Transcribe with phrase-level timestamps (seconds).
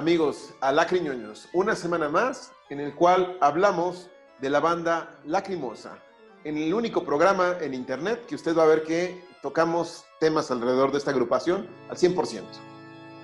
[0.00, 4.08] Amigos a Lacriñoños, una semana más en el cual hablamos
[4.40, 5.98] de la banda Lacrimosa,
[6.42, 10.90] en el único programa en internet que usted va a ver que tocamos temas alrededor
[10.90, 12.40] de esta agrupación al 100%.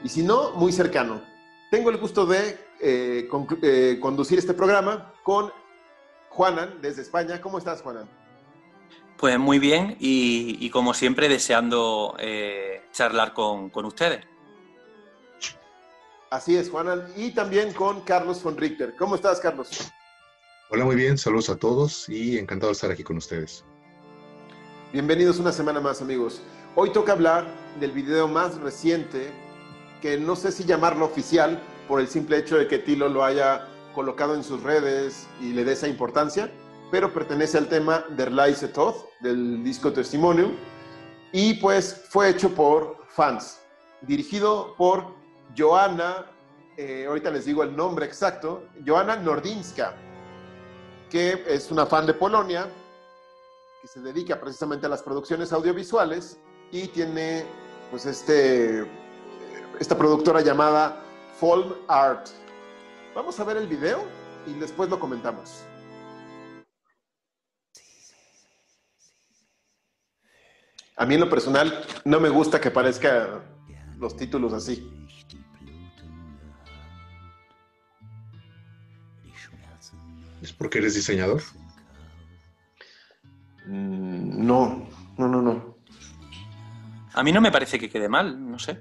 [0.04, 1.22] Y si no, muy cercano.
[1.70, 3.26] Tengo el gusto de eh,
[3.62, 5.50] eh, conducir este programa con
[6.28, 7.40] Juanan desde España.
[7.40, 8.06] ¿Cómo estás, Juanan?
[9.16, 14.35] Pues muy bien y, como siempre deseando eh, charlar con ustedes.
[16.30, 17.06] Así es, Juanan.
[17.16, 18.96] Y también con Carlos von Richter.
[18.96, 19.92] ¿Cómo estás, Carlos?
[20.70, 21.16] Hola, muy bien.
[21.16, 23.64] Saludos a todos y encantado de estar aquí con ustedes.
[24.92, 26.42] Bienvenidos una semana más, amigos.
[26.74, 27.46] Hoy toca hablar
[27.78, 29.30] del video más reciente,
[30.02, 33.68] que no sé si llamarlo oficial por el simple hecho de que Tilo lo haya
[33.94, 36.50] colocado en sus redes y le dé esa importancia,
[36.90, 40.52] pero pertenece al tema Der Leise Tod, del disco Testimonium,
[41.32, 43.60] y pues fue hecho por fans,
[44.02, 45.14] dirigido por
[45.54, 46.26] Joana,
[46.76, 49.94] eh, ahorita les digo el nombre exacto, Joana Nordinska,
[51.10, 52.68] que es una fan de Polonia,
[53.82, 56.38] que se dedica precisamente a las producciones audiovisuales
[56.70, 57.44] y tiene
[57.90, 58.86] pues este,
[59.78, 61.02] esta productora llamada
[61.38, 62.28] Folm Art.
[63.14, 64.04] Vamos a ver el video
[64.46, 65.62] y después lo comentamos.
[70.98, 73.42] A mí en lo personal no me gusta que parezca
[73.98, 75.05] los títulos así.
[80.46, 81.42] ¿Es porque eres diseñador?
[83.66, 85.76] Mm, no, no, no, no.
[87.14, 88.80] A mí no me parece que quede mal, no sé.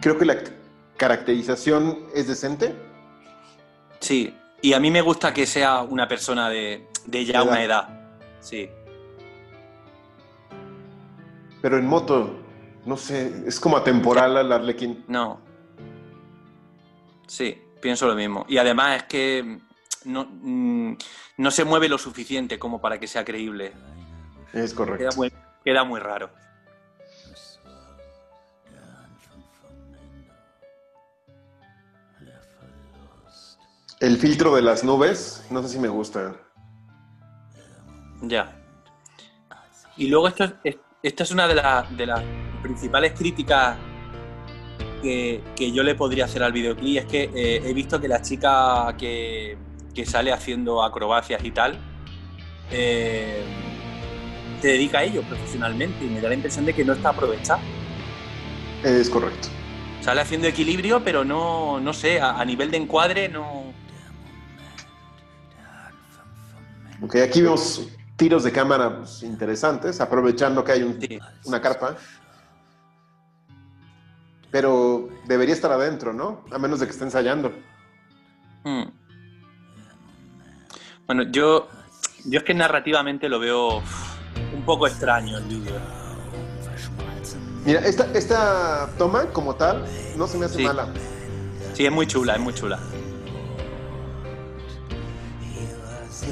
[0.00, 0.38] Creo que la
[0.96, 2.76] caracterización es decente.
[3.98, 7.88] Sí, y a mí me gusta que sea una persona de, ya una edad.
[8.38, 8.70] Sí.
[11.60, 12.38] Pero en moto,
[12.86, 15.04] no sé, es como atemporal al Arlequín.
[15.08, 15.49] No.
[17.30, 18.44] Sí, pienso lo mismo.
[18.48, 19.60] Y además es que
[20.04, 20.96] no, mm,
[21.36, 23.72] no se mueve lo suficiente como para que sea creíble.
[24.52, 24.98] Es correcto.
[24.98, 25.32] Queda muy,
[25.64, 26.28] queda muy raro.
[34.00, 36.34] El filtro de las nubes, no sé si me gusta.
[38.22, 38.60] Ya.
[39.96, 41.54] Y luego esto es, esta es una de,
[41.96, 42.24] de las
[42.60, 43.78] principales críticas
[45.00, 46.98] que, yo le podría hacer al videoclip.
[46.98, 49.56] Es que eh, he visto que la chica que,
[50.04, 51.78] sale haciendo acrobacias y tal,
[52.70, 53.42] eh,
[54.62, 57.60] se dedica a ello profesionalmente y me da la impresión de que no está aprovechada.
[58.82, 59.48] Es correcto.
[60.00, 63.70] Sale haciendo equilibrio, pero no, no sé, a nivel de encuadre no,
[67.02, 70.98] Ok, aquí vemos tiros de cámara interesantes, aprovechando que hay
[71.44, 71.96] una carpa.
[74.50, 76.44] Pero debería estar adentro, ¿no?
[76.50, 77.52] A menos de que esté ensayando.
[78.64, 78.84] Hmm.
[81.06, 81.68] Bueno, yo,
[82.24, 83.82] yo es que narrativamente lo veo
[84.54, 85.74] un poco extraño el vídeo.
[87.64, 89.84] Mira, esta, esta toma como tal
[90.16, 90.88] no se me hace mala.
[91.74, 92.78] Sí, es muy chula, es muy chula.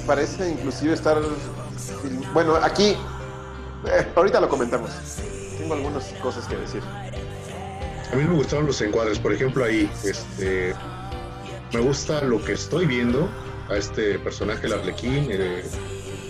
[0.08, 1.18] parece inclusive estar...
[2.32, 2.96] Bueno, aquí,
[3.86, 4.90] eh, ahorita lo comentamos.
[5.58, 6.82] Tengo algunas cosas que decir.
[8.12, 10.74] A mí me gustaron los encuadres, por ejemplo, ahí, este,
[11.72, 13.28] me gusta lo que estoy viendo
[13.68, 15.62] a este personaje, el Arlequín, eh,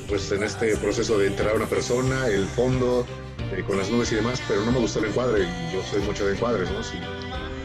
[0.08, 3.06] pues en este proceso de enterrar a una persona, el fondo,
[3.52, 6.02] eh, con las nubes y demás, pero no me gustó el encuadre, y yo soy
[6.02, 6.78] mucho de encuadres, ¿no?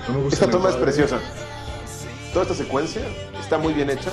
[0.07, 1.19] no me gusta esta toma es preciosa.
[2.33, 3.01] Toda esta secuencia
[3.39, 4.11] está muy bien hecha.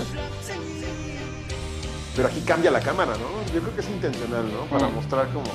[2.17, 3.55] Pero aquí cambia la cámara, ¿no?
[3.55, 4.65] Yo creo que es intencional, ¿no?
[4.67, 4.95] Para mm.
[4.95, 5.51] mostrar como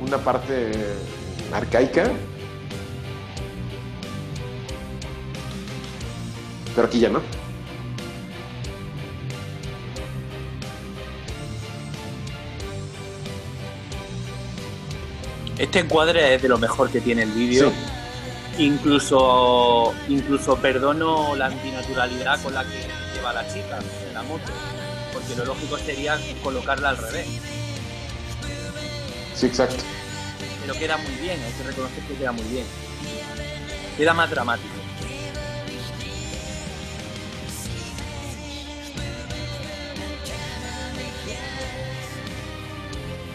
[0.00, 0.70] una parte
[1.52, 2.10] arcaica.
[6.74, 7.20] Pero aquí ya no.
[15.58, 17.70] Este encuadre es de lo mejor que tiene el vídeo.
[18.58, 23.78] Incluso, incluso perdono la antinaturalidad con la que lleva la chica
[24.08, 24.52] en la moto
[25.12, 27.26] porque lo lógico sería colocarla al revés.
[29.34, 29.82] Sí, exacto.
[30.60, 32.66] Pero queda muy bien, hay que reconocer que queda muy bien.
[33.96, 34.79] Queda más dramático.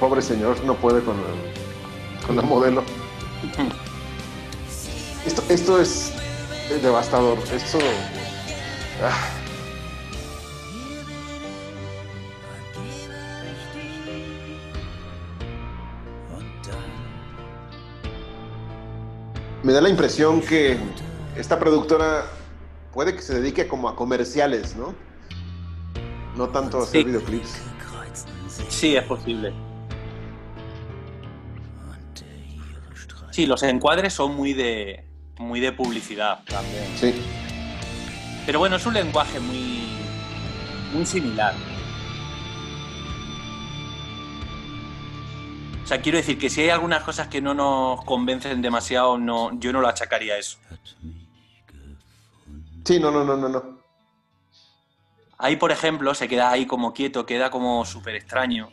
[0.06, 1.16] Pobre señor, no puede con,
[2.28, 2.84] con la modelo.
[5.26, 6.14] esto, esto es
[6.84, 7.40] devastador.
[7.52, 7.80] Esto.
[9.02, 9.18] Ah.
[19.64, 20.78] Me da la impresión que
[21.36, 22.26] esta productora
[22.94, 24.94] puede que se dedique como a comerciales, ¿no?
[26.38, 27.06] No tanto a hacer Sí.
[27.06, 27.56] videoclips.
[28.70, 29.65] Sí, es posible.
[33.36, 35.04] Sí, los encuadres son muy de
[35.40, 36.86] muy de publicidad también.
[36.96, 37.14] Sí.
[38.46, 39.90] Pero bueno, es un lenguaje muy
[40.94, 41.54] muy similar.
[45.84, 49.60] O sea, quiero decir que si hay algunas cosas que no nos convencen demasiado, no,
[49.60, 50.58] yo no lo achacaría a eso.
[52.86, 53.80] Sí, no, no, no, no, no.
[55.38, 58.70] Ahí, por ejemplo, se queda ahí como quieto, queda como súper extraño.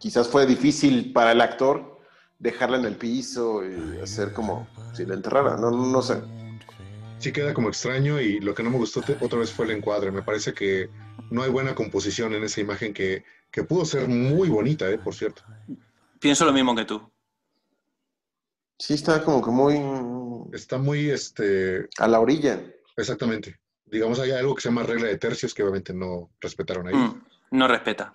[0.00, 2.00] Quizás fue difícil para el actor
[2.38, 6.22] dejarla en el piso y hacer como si la enterrara, no, no, sé.
[7.18, 9.72] Sí queda como extraño y lo que no me gustó te- otra vez fue el
[9.72, 10.10] encuadre.
[10.10, 10.88] Me parece que
[11.30, 15.14] no hay buena composición en esa imagen que, que pudo ser muy bonita, eh, por
[15.14, 15.42] cierto.
[16.18, 17.12] Pienso lo mismo que tú.
[18.78, 19.78] Sí, está como que muy
[20.54, 22.58] Está muy, este, a la orilla.
[22.96, 23.60] exactamente.
[23.84, 26.94] Digamos, hay algo que se llama regla de tercios que obviamente no respetaron ahí.
[26.94, 28.14] Mm, no respeta.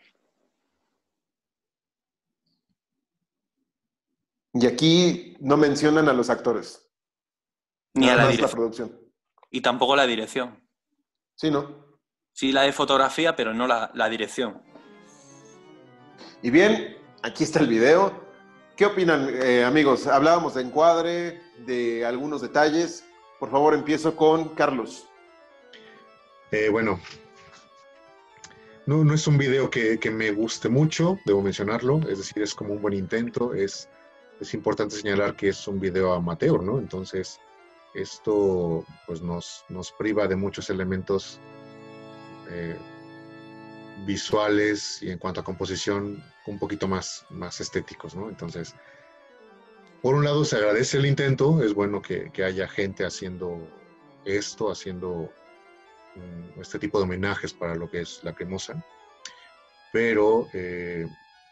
[4.58, 6.90] Y aquí no mencionan a los actores,
[7.94, 8.52] Ni a la dirección.
[8.52, 9.00] producción.
[9.52, 10.66] Y tampoco la dirección.
[11.36, 11.86] Sí, ¿no?
[12.32, 14.62] Sí, la de fotografía, pero no la, la dirección.
[16.42, 18.24] Y bien, aquí está el video.
[18.78, 20.08] ¿Qué opinan, eh, amigos?
[20.08, 23.06] Hablábamos de encuadre, de algunos detalles.
[23.40, 25.06] Por favor, empiezo con Carlos.
[26.52, 27.02] Eh, bueno,
[28.86, 32.54] no, no es un video que, que me guste mucho, debo mencionarlo, es decir, es
[32.56, 33.90] como un buen intento, es,
[34.40, 36.80] es importante señalar que es un video amateur, ¿no?
[36.80, 37.40] Entonces,
[37.94, 41.40] esto pues nos, nos priva de muchos elementos
[42.50, 42.78] eh,
[44.06, 48.30] visuales y en cuanto a composición un poquito más, más estéticos, ¿no?
[48.30, 48.76] Entonces,
[50.02, 53.68] por un lado se agradece el intento, es bueno que, que haya gente haciendo
[54.26, 55.32] esto, haciendo
[56.60, 58.84] este tipo de homenajes para lo que es la cremosa.
[59.92, 61.08] Pero eh,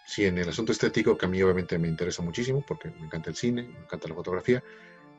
[0.06, 3.30] sí, en el asunto estético, que a mí obviamente me interesa muchísimo, porque me encanta
[3.30, 4.64] el cine, me encanta la fotografía,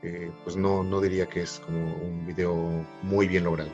[0.02, 2.54] eh, pues no, no diría que es como un video
[3.02, 3.70] muy bien logrado.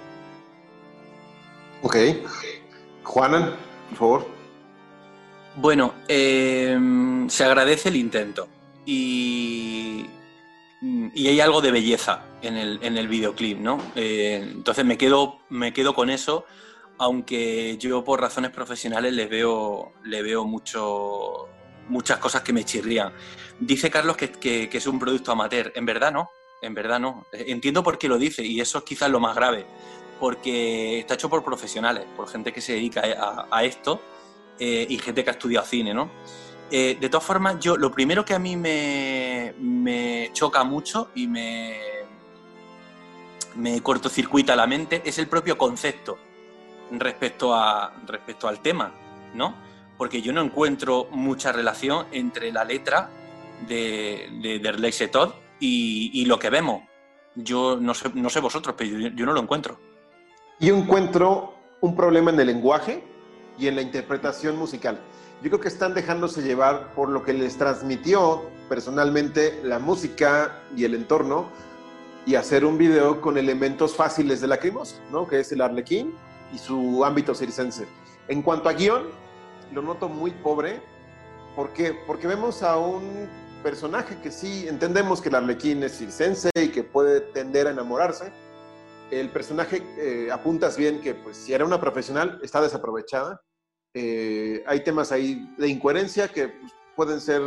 [1.82, 1.96] Ok.
[3.02, 3.56] Juanan,
[3.90, 4.26] por favor.
[5.56, 6.78] Bueno, eh,
[7.28, 8.48] se agradece el intento
[8.86, 10.06] y,
[10.80, 13.78] y hay algo de belleza en el, en el videoclip, ¿no?
[13.96, 16.44] Eh, entonces me quedo, me quedo con eso,
[17.00, 21.48] aunque yo por razones profesionales le veo, le veo mucho,
[21.88, 23.10] muchas cosas que me chirrían.
[23.58, 26.28] Dice Carlos que, es un producto amateur, en verdad no,
[26.60, 27.24] en verdad no.
[27.32, 29.64] Entiendo por qué lo dice y eso es quizás lo más grave,
[30.20, 33.02] porque está hecho por profesionales, por gente que se dedica
[33.50, 34.02] a, esto
[34.58, 36.10] eh, y gente que ha estudiado cine, ¿no?
[36.70, 41.26] Eh, de todas formas, yo lo primero que a mí me, me choca mucho y
[41.26, 41.80] me,
[43.56, 46.18] me cortocircuita la mente es el propio concepto
[46.98, 48.92] respecto, a, respecto al tema,
[49.34, 49.54] ¿no?
[49.96, 53.10] Porque yo no encuentro mucha relación entre la letra
[53.68, 56.82] de, de, de Todd y, lo que vemos.
[57.34, 59.78] Yo no sé, no sé vosotros, pero yo, yo no lo encuentro.
[60.58, 63.04] Yo encuentro un problema en el lenguaje
[63.58, 64.98] y en la interpretación musical.
[65.42, 70.84] Yo creo que están dejándose llevar por lo que les transmitió personalmente la música y
[70.84, 71.48] el entorno
[72.26, 75.26] y hacer un video con elementos fáciles de Lacrimosa, ¿no?
[75.26, 76.14] Que es el arlequín
[76.52, 77.86] y su ámbito circense.
[78.28, 79.08] En cuanto a guion,
[79.72, 80.80] lo noto muy pobre.
[81.56, 81.96] ¿Por qué?
[82.06, 83.28] Porque vemos a un
[83.62, 88.32] personaje que sí entendemos que el arlequín es circense y que puede tender a enamorarse.
[89.10, 93.40] El personaje, eh, apuntas bien que pues si era una profesional, está desaprovechada.
[93.94, 97.42] Eh, hay temas ahí de incoherencia que pues, pueden ser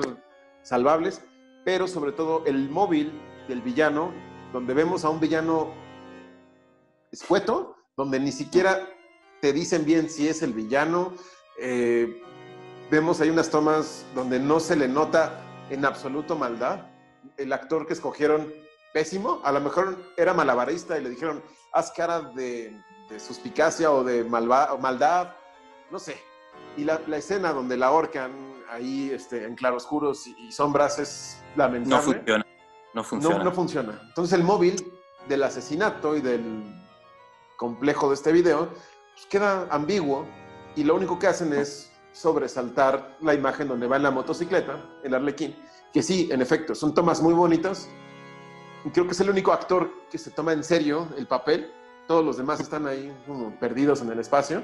[0.61, 1.21] salvables,
[1.63, 3.13] pero sobre todo el móvil
[3.47, 4.13] del villano,
[4.51, 5.73] donde vemos a un villano
[7.11, 8.87] escueto, donde ni siquiera
[9.41, 11.13] te dicen bien si es el villano.
[11.59, 12.21] Eh,
[12.89, 16.87] vemos ahí unas tomas donde no se le nota en absoluto maldad.
[17.37, 18.51] El actor que escogieron,
[18.93, 22.75] pésimo, a lo mejor era malabarista y le dijeron, haz cara de,
[23.09, 25.35] de suspicacia o de malva- o maldad,
[25.91, 26.17] no sé.
[26.77, 28.31] Y la, la escena donde la ahorcan
[28.69, 32.03] ahí este, en claroscuros y, y sombras es No lamentable.
[32.15, 32.45] funciona.
[32.93, 33.37] No funciona.
[33.37, 34.01] No, no funciona.
[34.07, 34.91] Entonces el móvil
[35.27, 36.63] del asesinato y del
[37.63, 38.67] complejo de este video
[39.13, 40.27] pues, queda ambiguo
[40.75, 45.13] y lo único que hacen es sobresaltar la imagen donde va en la motocicleta, el
[45.13, 45.55] arlequín,
[45.93, 47.87] que sí, en efecto, son tomas muy bonitas.
[48.83, 51.71] Y creo que es el único actor que se toma en serio el papel.
[52.05, 54.61] Todos los demás están ahí como perdidos en el espacio.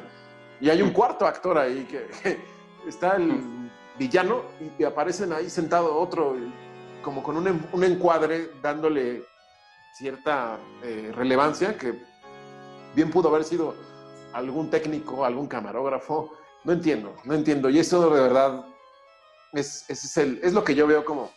[0.60, 2.44] Y hay un cuarto actor ahí que, que
[2.90, 4.44] está el villano
[4.78, 6.36] y, aparecen ahí sentado otro,
[7.02, 9.24] como con un, encuadre dándole
[9.94, 12.09] cierta eh, relevancia que
[12.96, 13.76] bien pudo haber sido
[14.34, 16.34] algún técnico, algún camarógrafo.
[16.64, 17.70] No entiendo, no entiendo.
[17.70, 18.66] Y eso de verdad
[19.54, 21.32] es, es, el, es lo que yo veo como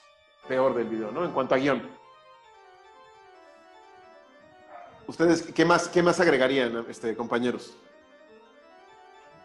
[0.48, 1.24] peor del video, ¿no?
[1.24, 1.82] En cuanto a guion.
[5.06, 7.76] ¿Ustedes qué más, qué más agregarían, este, compañeros?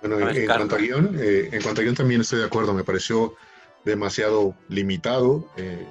[0.02, 2.84] Bueno, en, cuanto a guion, eh, en cuanto a guion también estoy de acuerdo, me
[2.84, 3.36] pareció
[3.84, 5.86] demasiado limitado eh,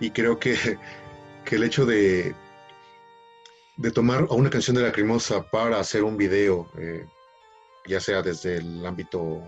[0.00, 0.56] y creo que,
[1.44, 2.34] que, el hecho de,
[3.76, 7.06] de tomar a una canción de la Lacrimosa para hacer un video, eh,
[7.86, 9.42] ya sea desde el ámbito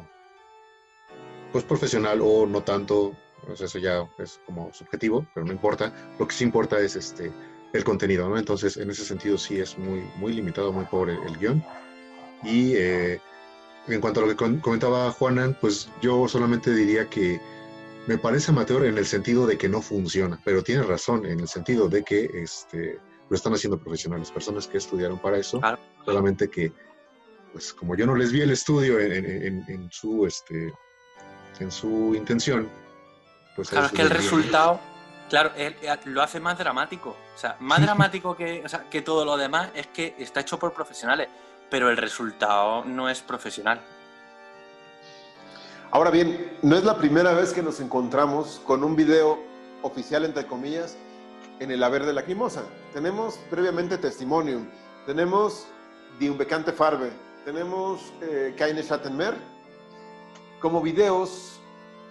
[1.52, 3.14] pues profesional o no tanto,
[3.46, 7.32] pues eso ya es como subjetivo, pero no importa, lo que sí importa es este
[7.72, 8.38] el contenido, ¿no?
[8.38, 11.62] Entonces, en ese sentido sí es muy, muy limitado, muy pobre el, guion.
[12.42, 17.40] Y en cuanto a lo que comentaba Juanan, pues yo solamente diría que
[18.06, 21.48] me parece amateur en el sentido de que no funciona, pero tiene razón en el
[21.48, 25.60] sentido de que este, lo están haciendo profesionales, personas que estudiaron para eso,
[26.04, 26.72] solamente que,
[27.52, 30.72] pues como yo no les vi el estudio en, su, este,
[31.58, 32.68] en su intención,
[33.54, 33.70] pues...
[33.70, 34.80] Claro, es que el resultado,
[35.28, 35.52] claro,
[36.04, 40.14] lo hace más dramático, o sea, más dramático que, que todo lo demás es que
[40.18, 41.28] está hecho por profesionales
[41.70, 43.80] pero el resultado no es profesional.
[45.90, 49.38] Ahora bien, no es la primera vez que nos encontramos con un video
[49.82, 50.96] oficial, entre comillas,
[51.60, 52.62] en el haber de la Quimosa.
[52.92, 54.66] Tenemos previamente Testimonium,
[55.06, 55.66] tenemos
[56.18, 57.10] Die Unbekannte Farbe,
[57.44, 59.34] tenemos eh, Keine Schattenmeer,
[60.60, 61.60] como videos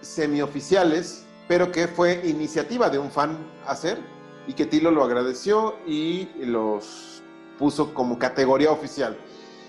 [0.00, 3.36] semioficiales, pero que fue iniciativa de un fan
[3.66, 3.98] hacer
[4.46, 7.22] y que Tilo lo agradeció y los
[7.58, 9.16] puso como categoría oficial.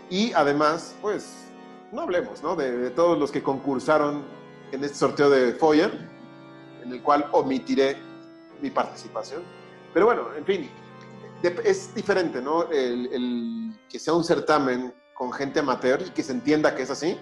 [0.09, 1.47] Y además, pues,
[1.91, 2.55] no hablemos, ¿no?
[2.55, 4.23] De, todos los que concursaron
[4.71, 5.91] en este sorteo de Foyer,
[6.83, 7.97] en el cual omitiré
[8.61, 9.43] mi participación.
[9.97, 10.69] Pero bueno, en fin,
[11.63, 12.69] es diferente, ¿no?
[12.69, 17.17] El, que sea un certamen con gente amateur y que se entienda que es así,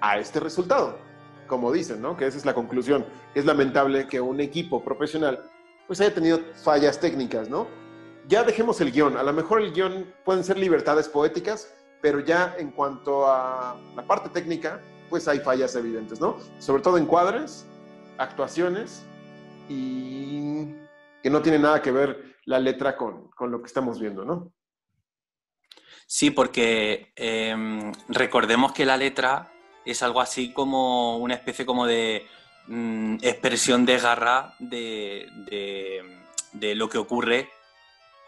[0.00, 0.96] a este resultado.
[1.46, 2.16] Como dicen, ¿no?
[2.16, 3.04] Que esa es la conclusión.
[3.34, 5.50] Es lamentable que un equipo profesional
[5.86, 7.66] pues haya tenido fallas técnicas, ¿no?
[8.26, 9.18] Ya dejemos el guion.
[9.18, 14.06] A lo mejor el guion pueden ser libertades poéticas, pero ya en cuanto a la
[14.06, 16.38] parte técnica, pues hay fallas evidentes, ¿no?
[16.58, 17.66] Sobre todo en cuadres,
[18.16, 19.04] actuaciones
[19.68, 20.83] y
[21.24, 24.52] que no tiene nada que ver la letra con, lo que estamos viendo, ¿no?
[26.06, 29.50] Sí, porque em, recordemos que la letra
[29.86, 32.26] es algo así como una especie como de
[32.66, 35.26] mm, expresión de garra de,
[36.52, 37.48] de, lo que ocurre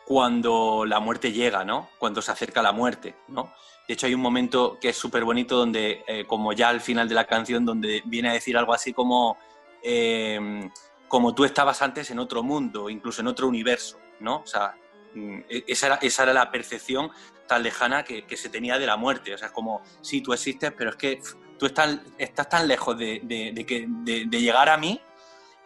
[0.07, 1.91] cuando la muerte llega, ¿no?
[1.99, 3.53] Cuando se acerca la muerte, ¿no?
[3.87, 7.11] De hecho, hay un momento que es súper bonito donde, eh, como ya al final
[7.11, 9.37] de la canción, donde viene a decir algo así como,
[9.83, 10.71] eh,
[11.09, 14.39] como tú estabas antes en otro mundo, incluso en otro universo, ¿no?
[14.39, 14.77] O sea,
[15.15, 17.11] mm, e-, esa era, esa era la percepción
[17.47, 19.35] tan lejana que, se tenía de la muerte.
[19.35, 21.21] O sea, es como, sí, tú existes, pero es que
[21.59, 25.01] tú estás, estás tan lejos de, de, llegar a mí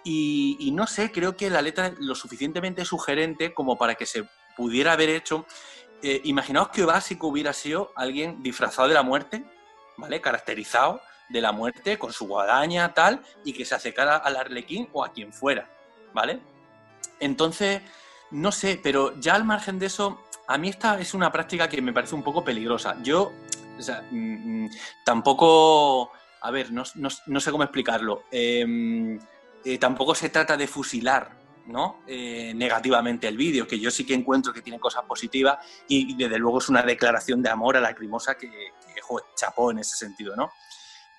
[0.05, 4.25] y, no sé, creo que la letra es lo suficientemente sugerente como para que se
[4.57, 5.47] pudiera haber hecho.
[6.03, 9.45] Eh, imaginaos que básico hubiera sido alguien disfrazado de la muerte,
[9.97, 10.21] ¿vale?
[10.21, 15.05] Caracterizado de la muerte con su guadaña, tal, y que se acercara al arlequín o
[15.05, 15.71] a quien fuera,
[16.13, 16.41] ¿vale?
[17.21, 17.83] Entonces,
[18.31, 21.81] no sé, pero ya al margen de eso, a mí esta es una práctica que
[21.81, 22.97] me parece un poco peligrosa.
[23.03, 23.33] Yo,
[23.79, 24.71] o sea, mm, mm,
[25.05, 28.25] tampoco, a ver, no, sé cómo explicarlo.
[28.31, 29.19] Eh,
[29.65, 32.03] eh, tampoco se trata de fusilar ¿no?
[32.07, 35.59] Eh, negativamente el vídeo, que yo sí que encuentro que tiene cosas positivas
[35.89, 39.01] y, desde luego es una declaración de amor a la crimosa que, que
[39.37, 40.51] chapó en ese sentido, ¿no?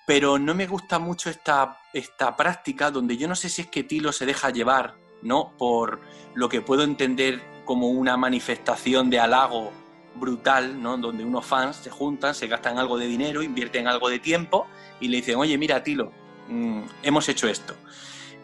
[0.06, 3.84] Pero no me gusta mucho esta, esta práctica donde yo no sé si es que
[3.84, 5.52] Tilo se deja llevar, ¿no?
[5.56, 6.00] Por
[6.34, 9.72] lo que puedo entender como una manifestación de halago
[10.14, 10.96] brutal, ¿no?
[10.96, 14.66] Donde unos fans se juntan, se gastan algo de dinero, invierten algo de tiempo
[15.00, 16.12] y le dicen, oye, mira, Tilo,
[16.48, 17.74] mm, hemos hecho esto.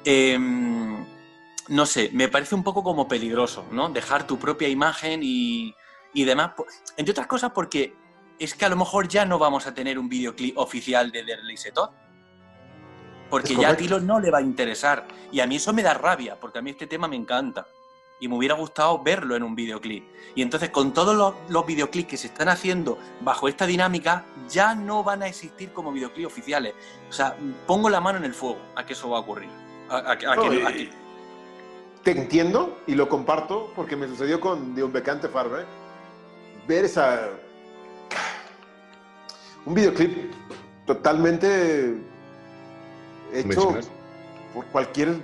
[0.05, 1.05] Em,
[1.69, 3.91] no sé, me parece un poco como peligroso, ¿no?
[3.91, 5.75] Dejar tu propia imagen y,
[6.15, 6.53] demás.
[6.97, 7.95] Entre otras cosas porque
[8.39, 11.37] es que a lo mejor ya no vamos a tener un videoclip oficial de The
[11.37, 11.73] Release
[13.31, 15.07] Porque ya a Tilo no le va a interesar.
[15.33, 17.67] Y a mí eso me da rabia, porque a mí este tema me encanta.
[18.21, 20.05] Y me hubiera gustado verlo en un videoclip.
[20.35, 24.75] Y entonces, con todos los, los videoclips que se están haciendo bajo esta dinámica, ya
[24.75, 26.75] no van a existir como videoclips oficiales.
[27.09, 29.51] O sea, pongo la mano en el fuego a que eso va a ocurrir.
[32.03, 35.65] Te entiendo y lo comparto porque me sucedió con De un becante Farbe.
[36.67, 37.29] Ver esa.
[39.69, 40.33] Un videoclip
[40.87, 41.95] totalmente
[43.35, 43.77] hecho
[44.55, 45.21] por cualquier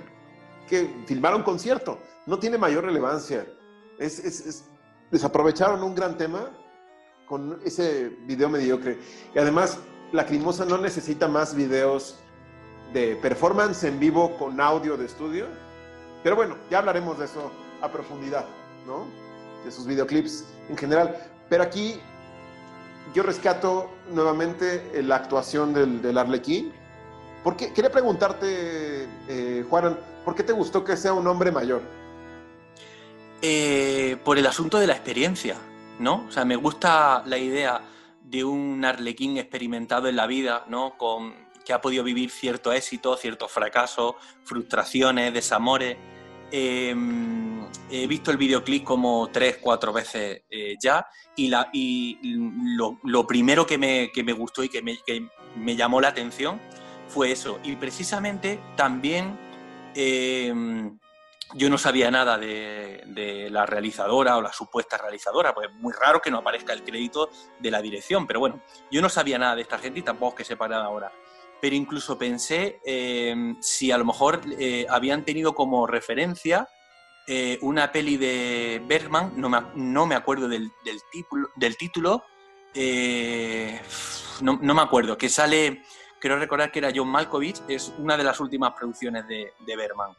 [0.69, 1.97] que filmara un concierto.
[2.27, 3.43] No tiene mayor relevancia.
[3.97, 4.65] Es,
[5.09, 6.51] desaprovecharon un gran tema
[7.25, 8.99] con ese video mediocre.
[9.33, 9.79] Y además,
[10.11, 12.19] la Crimosa no necesita más videos
[12.93, 15.47] de performance en vivo con audio de estudio.
[16.21, 18.45] Pero bueno, ya hablaremos de eso a profundidad,
[18.85, 19.07] ¿no?
[19.65, 21.17] De sus videoclips en general.
[21.49, 21.99] Pero aquí
[23.15, 26.73] yo rescato nuevamente la actuación del, del Arlequín.
[27.45, 31.81] Porque quería preguntarte, eh, Juan, ¿por qué te gustó que sea un hombre mayor?
[33.41, 35.55] Eh, por el asunto de la experiencia,
[35.99, 36.25] ¿no?
[36.27, 37.81] O sea, me gusta la idea
[38.21, 40.97] de un arlequín experimentado en la vida, ¿no?
[40.97, 45.97] Con, que ha podido vivir cierto éxito, ciertos fracasos, frustraciones, desamores.
[46.57, 53.77] Em, he visto el videoclip como tres, cuatro veces eh, ya y, lo, primero que
[53.77, 56.61] me, gustó y que me, llamó la atención
[57.09, 57.59] fue eso.
[57.61, 59.37] Y precisamente también
[59.95, 60.97] em,
[61.55, 66.21] yo no sabía nada de, la realizadora o la supuesta realizadora, pues es muy raro
[66.21, 69.61] que no aparezca el crédito de la dirección, pero bueno, yo no sabía nada de
[69.61, 71.11] esta gente y tampoco que sepa nada ahora.
[71.61, 76.67] Pero incluso pensé eh, si a lo mejor eh, habían tenido como referencia
[77.27, 80.71] eh, una peli de Bergman, no me, no me acuerdo del,
[81.11, 82.23] título, del título
[84.41, 85.81] no, me acuerdo, que sale,
[86.19, 90.11] creo recordar que era John Malkovich, es una de las últimas producciones de, de Bergman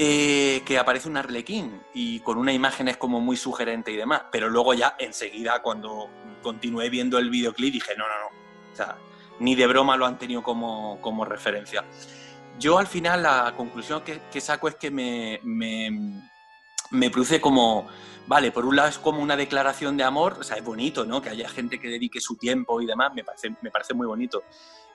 [0.00, 4.22] eh, que aparece un arlequín y con una imagen es como muy sugerente y demás,
[4.30, 6.08] pero luego ya enseguida cuando
[6.40, 8.26] continué viendo el videoclip dije, no, no, no,
[8.72, 8.96] o sea,
[9.40, 11.84] ni de broma lo han tenido como, como referencia.
[12.58, 17.86] Yo al final la conclusión que, saco es que me, me, produce como,
[18.26, 21.22] vale, por un lado es como una declaración de amor, o sea, es bonito, ¿no?
[21.22, 24.42] Que haya gente que dedique su tiempo y demás, me parece, me parece muy bonito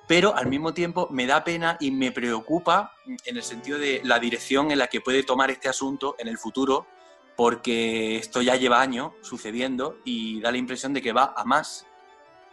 [0.08, 4.19] pero al mismo tiempo me da pena y me preocupa en el sentido de la
[4.19, 6.88] dirección en la que puede tomar este asunto en el futuro,
[7.36, 11.88] porque esto ya lleva años sucediendo y da la impresión de que va a más,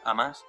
[0.05, 0.45] a más.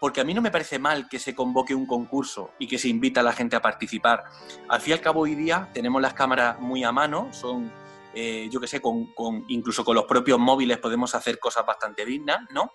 [0.00, 2.88] Porque a mí no me parece mal que se convoque un concurso y que se
[2.88, 4.24] invita a la gente a participar.
[4.68, 7.70] Al fin y al cabo hoy día tenemos las cámaras muy a mano, son,
[8.14, 9.12] eh, yo qué sé, con,
[9.48, 12.72] incluso con los propios móviles podemos hacer cosas bastante dignas, ¿no?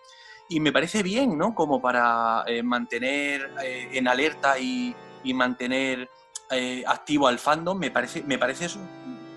[0.47, 1.55] y me parece bien, ¿no?
[1.55, 4.95] Como para eh, mantener eh, en alerta y,
[5.33, 6.07] mantener
[6.51, 8.79] eh, activo al fandom, me parece, me parece eso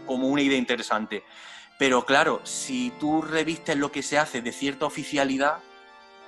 [0.05, 1.25] como una idea interesante.
[1.79, 5.61] Pero claro, si tú revistes lo que se hace de cierta oficialidad,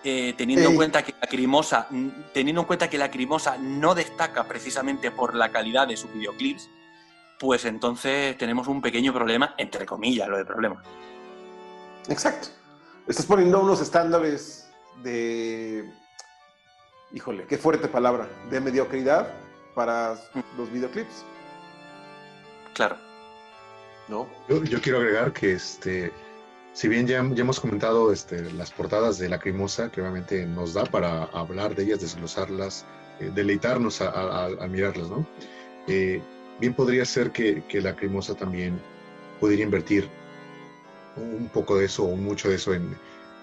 [0.02, 1.88] teniendo en cuenta que la Crimosa,
[2.32, 6.68] teniendo en cuenta que la Crimosa no destaca precisamente por la calidad de sus videoclips,
[7.38, 10.82] pues entonces tenemos un pequeño problema, entre comillas, lo de problema.
[12.08, 12.48] Exacto.
[13.06, 14.70] Estás poniendo unos estándares
[15.02, 15.90] de,
[17.12, 19.32] híjole, qué fuerte palabra, de mediocridad
[19.74, 20.16] para
[20.56, 21.24] los videoclips.
[22.74, 22.96] Claro.
[24.08, 24.28] ¿No?
[24.48, 26.12] Yo, quiero agregar que este,
[26.72, 30.84] si bien ya, ya, hemos comentado este, las portadas de Lacrimosa, que obviamente nos da
[30.84, 32.86] para hablar de ellas, desglosarlas,
[33.18, 35.26] eh, deleitarnos al mirarlas, ¿no?
[35.86, 36.22] Eh,
[36.60, 38.80] bien podría ser que, que Lacrimosa también
[39.40, 40.08] pudiera invertir
[41.16, 42.96] un poco de eso o mucho de eso en,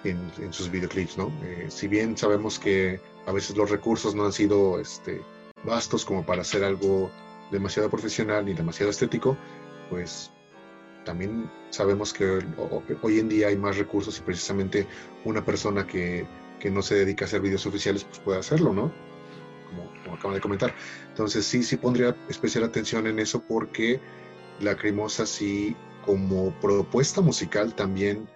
[0.04, 1.32] en, sus videoclips, ¿no?
[1.44, 5.22] Eh, si bien sabemos que a veces los recursos no han sido este,
[5.64, 7.12] vastos como para hacer algo
[7.52, 9.38] demasiado profesional ni demasiado estético,
[9.90, 10.32] pues
[11.08, 12.40] también sabemos que
[13.02, 14.86] hoy en día hay más recursos y precisamente
[15.24, 16.28] una persona que,
[16.60, 18.92] que no se dedica a hacer videos oficiales pues puede hacerlo, ¿no?
[20.04, 20.76] Como, como de comentar.
[21.08, 24.02] Entonces sí, sí pondría especial atención en eso porque
[24.60, 28.28] la Lacrimosa sí como propuesta musical también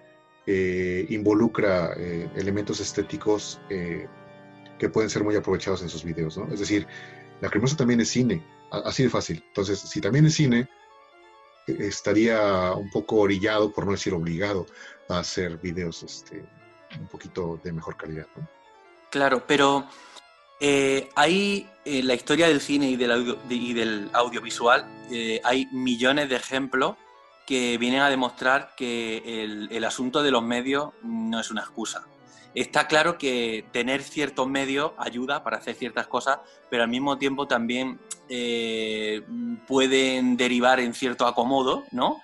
[0.46, 4.06] eh, involucra eh, elementos estéticos eh,
[4.78, 6.50] que pueden ser muy aprovechados en sus videos, ¿no?
[6.50, 6.86] Es decir,
[7.42, 9.44] la cremosa también es cine, así de fácil.
[9.48, 10.70] Entonces, si también es cine,
[11.66, 14.66] estaría un poco orillado, por no decir obligado,
[15.08, 16.44] a hacer videos este,
[16.98, 18.26] un poquito de mejor calidad.
[19.10, 19.86] Claro, pero
[21.16, 24.86] hay en la historia del cine y del, y del audiovisual,
[25.44, 26.96] hay millones de ejemplos
[27.46, 32.06] que vienen a demostrar que el, asunto de los medios no es una excusa.
[32.54, 36.38] Está claro que tener ciertos medios ayuda para hacer ciertas cosas,
[36.70, 39.22] pero al mismo tiempo también eh,
[39.66, 42.20] pueden derivar en cierto acomodo, ¿no?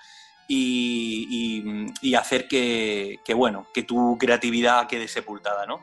[0.51, 1.87] Y,
[2.17, 5.81] hacer que, bueno, que tu creatividad quede sepultada, ¿no?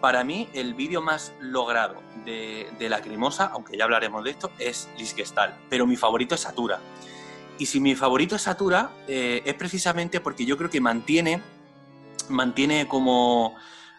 [0.00, 4.88] Para mí, el vídeo más logrado de, de Lacrimosa, aunque ya hablaremos de esto, es
[4.98, 6.80] Lisgestal, pero mi favorito es Satura.
[7.58, 11.40] Y si mi favorito es Satura, eh, es precisamente porque yo creo que mantiene,
[12.28, 13.54] mantiene como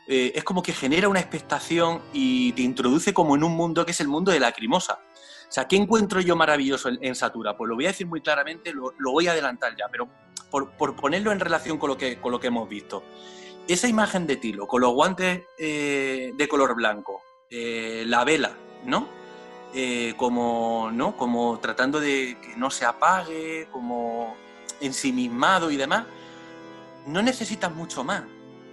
[0.08, 3.92] eh, es como que genera una expectación y te introduce como en un mundo que
[3.92, 5.00] es el mundo de la crimosa.
[5.48, 7.56] O sea, ¿qué encuentro yo maravilloso en, Satura?
[7.58, 10.08] Pues lo voy a decir muy claramente, lo, voy a adelantar ya, pero
[10.50, 13.04] por, ponerlo en relación con lo, que, con lo que hemos visto.
[13.68, 18.52] Esa imagen de Tilo, con los guantes eh, de color blanco, eh, la vela,
[18.86, 19.26] ¿no?
[20.16, 21.18] como, ¿no?
[21.18, 24.38] Como tratando de que no se apague, como
[24.80, 26.06] ensimismado y demás,
[27.06, 28.24] no necesitas mucho más.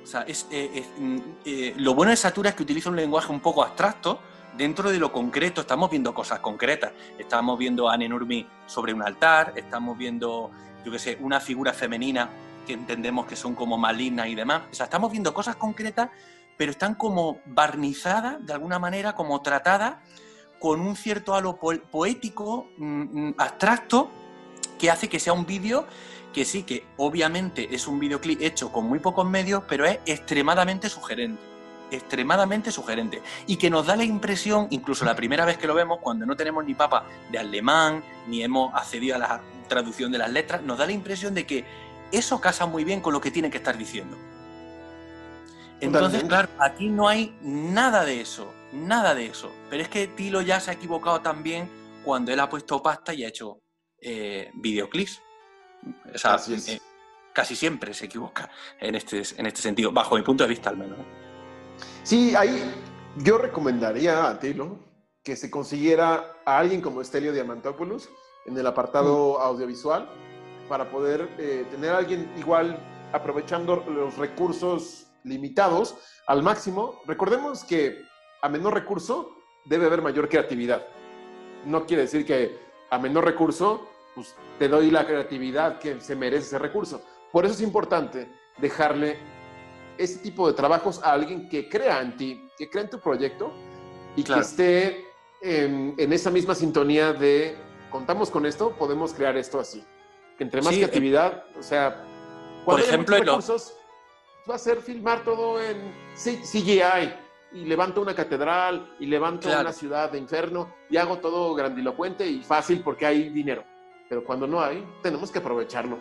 [0.03, 3.33] O sea, es, eh, mm, eh, lo bueno de Satura es que utiliza un lenguaje
[3.33, 4.21] un poco abstracto
[4.57, 5.61] dentro de lo concreto.
[5.61, 6.93] Estamos viendo cosas concretas.
[7.19, 10.51] Estamos viendo a Nenurmi sobre un altar, estamos viendo,
[10.85, 12.31] yo qué sé, una figura femenina
[12.67, 14.63] que entendemos que son como malignas y demás.
[14.71, 16.11] O sea, estamos viendo cosas concretas,
[16.57, 19.97] pero están como barnizadas, de alguna manera, como tratadas
[20.61, 21.59] con un cierto halo
[21.91, 24.11] poético, mm, mm, abstracto,
[24.79, 25.87] que hace que sea un vídeo
[26.33, 30.89] que sí, que obviamente es un videoclip hecho con muy pocos medios, pero es extremadamente
[30.89, 31.41] sugerente.
[31.91, 33.23] Extremadamente sugerente.
[33.47, 36.35] Y que nos da la impresión, incluso la primera vez que lo vemos, cuando no
[36.37, 40.79] tenemos ni papa de alemán, ni hemos accedido a la traducción de las letras, nos
[40.79, 41.65] da la impresión de que
[42.11, 44.17] eso casa muy bien con lo que tiene que estar diciendo.
[45.81, 49.51] Entonces, claro, aquí no hay nada de eso, nada de eso.
[49.69, 51.69] Pero es que Tilo ya se ha equivocado también
[52.05, 53.59] cuando él ha puesto pasta y ha hecho
[54.01, 55.21] eh, videoclips.
[56.07, 56.81] Eh,
[57.33, 60.77] casi siempre se equivoca en este, en este sentido, bajo mi punto de vista al
[60.77, 60.99] menos.
[62.03, 62.63] Sí, ahí
[63.17, 64.79] yo recomendaría a Tilo
[65.23, 68.09] que se consiguiera a alguien como Estelio Diamantopoulos
[68.47, 69.43] en el apartado mm.
[69.43, 70.09] audiovisual
[70.69, 72.79] para poder eh, tener a alguien igual
[73.13, 77.01] aprovechando los recursos limitados al máximo.
[77.07, 78.03] Recordemos que
[78.41, 80.85] a menor recurso debe haber mayor creatividad.
[81.65, 82.59] No quiere decir que
[82.91, 87.03] a menor recurso pues te doy la creatividad que se merece ese recurso.
[87.31, 89.19] Por eso es importante dejarle
[89.99, 93.53] ese tipo de trabajos a alguien que crea en ti, que crea en tu proyecto
[94.17, 95.05] y que esté
[95.41, 97.57] en, esa misma sintonía de
[97.91, 99.85] contamos con esto, podemos crear esto así.
[100.37, 102.05] Que entre más eh, creatividad, o sea,
[102.65, 103.77] por ejemplo, recursos,
[104.49, 107.15] va a ser filmar todo en CGI
[107.53, 112.43] y levanto una catedral y levanto una ciudad de inferno y hago todo grandilocuente y
[112.43, 113.65] fácil porque hay dinero
[114.13, 115.97] pero cuando no hay, tenemos que aprovecharlo.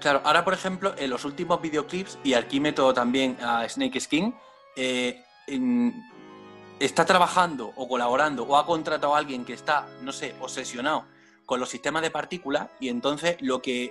[0.00, 4.32] Claro, ahora por ejemplo, en los últimos videoclips, y aquí meto también a Snake Skin,
[4.76, 5.20] eh,
[6.78, 11.06] está trabajando o colaborando o ha contratado a alguien que está, no sé, obsesionado
[11.44, 13.90] con los sistemas de partículas y entonces lo que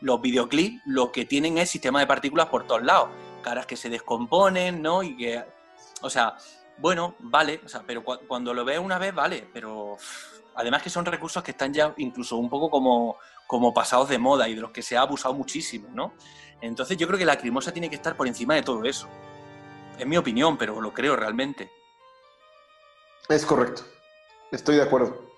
[0.00, 3.08] los videoclips lo que tienen es sistemas de partículas por todos lados,
[3.42, 5.02] caras que se descomponen, ¿no?
[5.02, 5.42] Y que,
[6.00, 6.36] o sea,
[6.78, 9.98] bueno, vale, o sea, pero cuando lo ves una vez, vale, pero
[10.54, 14.48] Además que son recursos que están ya incluso un poco como, como pasados de moda
[14.48, 16.12] y de los que se ha abusado muchísimo, ¿no?
[16.60, 19.08] Entonces yo creo que la crimosa tiene que estar por encima de todo eso.
[19.98, 21.70] Es mi opinión, pero lo creo realmente.
[23.28, 23.82] Es correcto.
[24.50, 25.30] Estoy de acuerdo.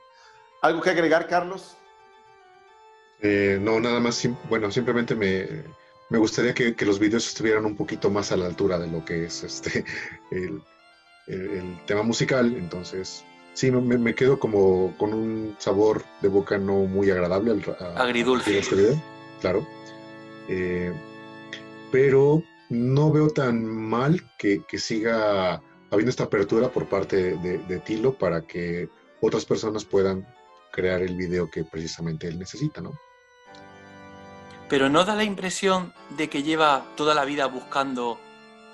[0.62, 1.76] ¿Algo que agregar, Carlos?
[3.20, 4.26] Eh, no, nada más.
[4.48, 8.88] Bueno, simplemente me, gustaría que, los vídeos estuvieran un poquito más a la altura de
[8.88, 9.84] lo que es este
[10.30, 12.54] el tema musical.
[12.56, 17.50] Entonces, Sí, me, quedo como con un sabor de boca no muy agradable.
[17.50, 18.58] Al, Agridulce.
[18.58, 18.98] Este
[19.40, 19.66] claro.
[20.48, 20.92] Eh,
[21.90, 25.60] pero no veo tan mal que, siga
[25.90, 28.88] habiendo esta apertura por parte de, Tilo para que
[29.20, 30.26] otras personas puedan
[30.72, 32.92] crear el video que precisamente él necesita, ¿no?
[34.70, 38.18] Pero ¿no da la impresión de que lleva toda la vida buscando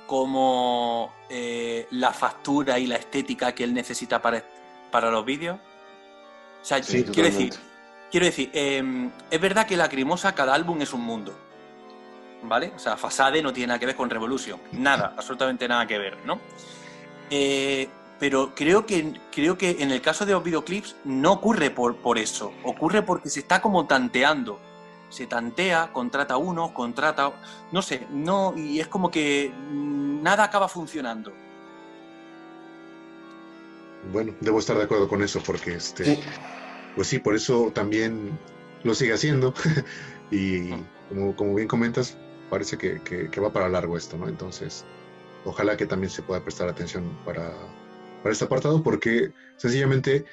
[0.06, 4.44] como eh, la factura y la estética que él necesita para,
[4.90, 5.58] para los vídeos.
[6.60, 7.54] O sea, quiero decir,
[8.10, 11.36] quiero decir em, es verdad que Lacrimosa, cada álbum es un mundo.
[12.42, 12.72] ¿Vale?
[12.76, 14.60] O sea, Fasade no tiene nada que ver con Revolution.
[14.72, 16.40] Nada, absolutamente nada que ver, ¿no?
[17.30, 21.96] Eh, pero creo que, creo que en el caso de los videoclips no ocurre por,
[21.96, 22.52] por eso.
[22.64, 24.60] Ocurre porque se está como tanteando.
[25.08, 27.32] Se tantea, contrata uno, contrata.
[27.72, 28.54] No sé, no.
[28.56, 31.32] Y es como que nada acaba funcionando.
[34.12, 36.20] Bueno, debo estar de acuerdo con eso porque, este,
[36.94, 38.38] pues sí, por eso también
[38.84, 39.54] lo sigue haciendo
[40.30, 40.70] y
[41.08, 42.16] como, como, bien comentas,
[42.48, 44.28] parece que, que, va para largo esto, ¿no?
[44.28, 44.84] Entonces,
[45.44, 47.52] ojalá que también se pueda prestar atención para,
[48.22, 50.24] para este apartado porque sencillamente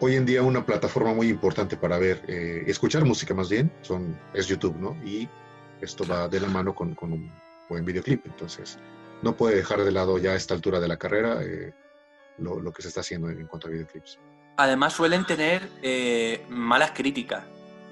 [0.00, 4.18] hoy en día una plataforma muy importante para ver, eh, escuchar música más bien, son,
[4.34, 4.96] es YouTube, ¿no?
[5.04, 5.28] Y
[5.80, 7.30] esto va de la mano con, con un
[7.68, 8.78] buen videoclip, entonces
[9.22, 11.42] no puede dejar de lado ya a esta altura de la carrera.
[11.42, 11.72] Eh,
[12.38, 14.18] lo, que se está haciendo en, cuanto a videoclips.
[14.56, 17.44] Además suelen tener eh, malas críticas.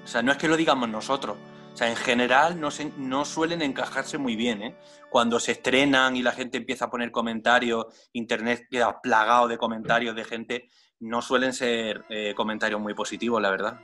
[0.03, 1.37] O sea, no es que lo digamos nosotros,
[1.73, 4.75] O sea, en general no, se, no suelen encajarse muy bien, ¿eh?
[5.09, 10.15] Cuando se estrenan y la gente empieza a poner comentarios, internet queda plagado de comentarios
[10.15, 13.79] de gente, no suelen ser eh, comentarios muy positivos, la verdad.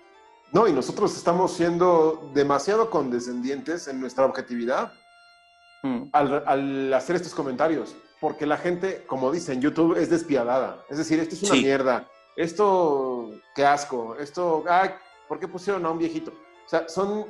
[0.52, 4.92] No, y nosotros estamos siendo demasiado condescendientes en nuestra objetividad
[5.84, 6.10] mm.
[6.12, 10.86] al, hacer estos comentarios, porque la gente, como dicen, YouTube es despiadada.
[10.90, 12.08] Es decir, esto es una mierda.
[12.36, 14.16] Esto, qué asco.
[14.18, 14.92] Esto, ay,
[15.28, 16.32] ¿por qué pusieron a un viejito?
[16.66, 17.26] O sea, son.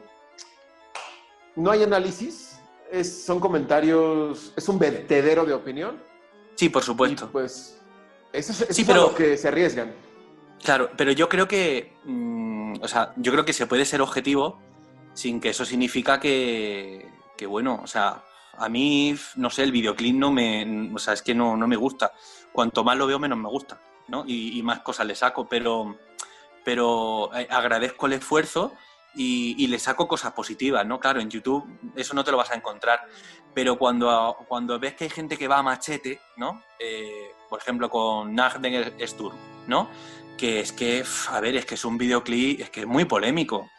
[1.56, 2.60] No hay análisis,
[2.92, 5.98] es, son comentarios, es un vertedero de opinión.
[6.56, 7.30] Sí, por supuesto.
[7.32, 7.80] pues,
[8.34, 9.94] eso es, sí, pero, lo que se arriesgan.
[10.62, 11.94] Claro, pero yo creo que.
[12.04, 14.60] Mm, o sea, yo creo que se puede ser objetivo
[15.14, 17.10] sin que eso significa que,
[17.48, 18.24] bueno, o sea,
[18.58, 22.14] a mí, no sé, el videoclip no me, o sea, es que no, me gusta.
[22.52, 24.24] Cuanto más lo veo, menos me gusta, ¿no?
[24.28, 25.98] Y, más cosas le saco, pero,
[26.64, 28.74] pero eh, agradezco el esfuerzo
[29.16, 31.00] y, le saco cosas positivas, ¿no?
[31.00, 33.08] Claro, en YouTube eso no te lo vas a encontrar,
[33.54, 36.62] pero cuando, cuando ves que hay gente que va a machete, ¿no?
[36.80, 39.36] Eh, por ejemplo, con Nagden Sturm,
[39.68, 39.90] ¿no?
[40.42, 43.70] que es que, a ver, es que es un videoclip, es que es muy polémico.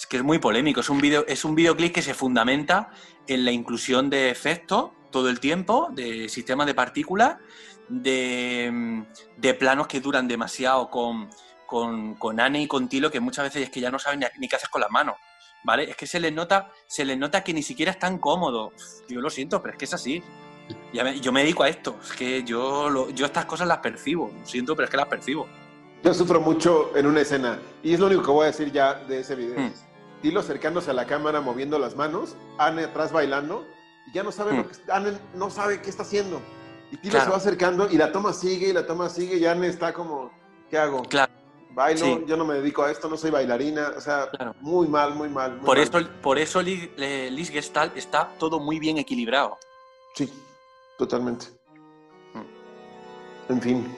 [0.00, 0.80] Es que es muy polémico.
[0.80, 2.88] Es un, video, es un videoclip que se fundamenta
[3.26, 7.36] en la inclusión de efectos todo el tiempo, de sistemas de partículas,
[7.86, 9.04] de,
[9.58, 11.28] planos que duran demasiado con,
[11.66, 14.48] con, con Anne y con Tilo, que muchas veces es que ya no saben ni,
[14.48, 15.16] qué hacer con las manos.
[15.64, 15.90] ¿Vale?
[15.90, 18.72] Es que se les nota, se les nota que ni siquiera están cómodos.
[19.06, 20.22] Yo lo siento, pero es que es así.
[20.94, 21.98] yo me dedico a esto.
[22.02, 24.32] Es que yo, yo estas cosas las percibo.
[24.34, 25.46] Lo siento, pero es que las percibo.
[26.02, 28.94] Yo sufro mucho en una escena y es lo único que voy a decir ya
[28.94, 29.60] de ese video.
[29.60, 29.89] Hmm.
[30.22, 33.66] Tilo acercándose a la cámara moviendo las manos, Anne atrás bailando
[34.06, 34.68] y ya no sabe lo hmm.
[34.68, 36.40] que Anne no sabe qué está haciendo.
[36.90, 39.68] Y Tilo se va acercando y la toma sigue y la toma sigue y Anne
[39.68, 40.30] está como,
[40.68, 41.02] ¿qué hago?
[41.02, 41.32] Claro.
[41.72, 44.28] Bailo, yo no me dedico a esto, no soy bailarina, o sea,
[44.60, 45.60] muy mal, muy mal.
[45.60, 49.56] por, Eso, por eso Liz Gestalt está todo muy bien equilibrado.
[50.16, 50.28] Sí,
[50.98, 51.46] totalmente.
[52.34, 53.52] Hmm.
[53.52, 53.96] En fin.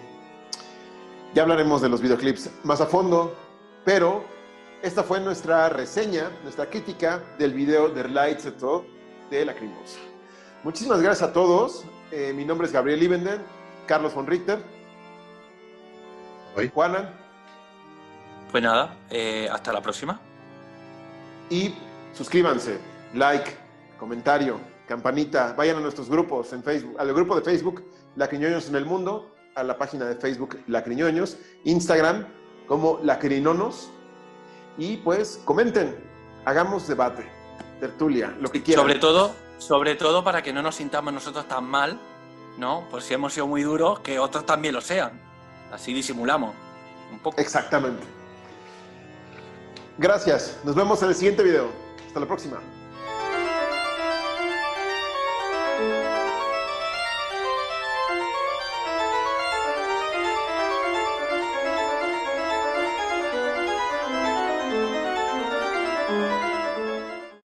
[1.34, 3.34] Ya hablaremos de los videoclips más a fondo,
[3.86, 4.22] pero
[4.82, 8.60] esta fue nuestra reseña, nuestra crítica del video de Lights et
[9.30, 9.98] de La Crimosa.
[10.64, 11.84] Muchísimas gracias a todos.
[12.10, 13.40] Eh, mi nombre es Gabriel Libenden,
[13.86, 14.58] Carlos von Richter.
[16.56, 16.68] Hoy.
[16.74, 17.14] Juanan.
[18.50, 20.20] Pues nada, eh, hasta la próxima.
[21.48, 21.74] Y
[22.12, 22.78] suscríbanse,
[23.14, 23.56] like,
[23.98, 27.84] comentario, campanita, vayan a nuestros grupos en Facebook, al grupo de Facebook
[28.16, 32.26] Lacriñoños en el Mundo a la página de Facebook Lacriñoños, Instagram
[32.66, 33.90] como Lacrinonos
[34.78, 35.96] y pues comenten,
[36.44, 37.28] hagamos debate,
[37.80, 38.84] tertulia, lo que quieran.
[38.84, 42.00] Sobre todo, sobre todo para que no nos sintamos nosotros tan mal,
[42.58, 42.86] ¿no?
[42.90, 45.20] Pues si hemos sido muy duros, que otros también lo sean.
[45.72, 46.54] Así disimulamos
[47.10, 47.40] un poco.
[47.40, 48.02] Exactamente.
[49.98, 50.58] Gracias.
[50.64, 51.68] Nos vemos en el siguiente video.
[52.06, 52.58] Hasta la próxima.